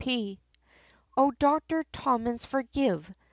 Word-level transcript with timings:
C.P. 0.03 0.39
O 1.15 1.29
Doctor 1.37 1.85
Tommins 1.93 2.43
forgive! 2.43 3.13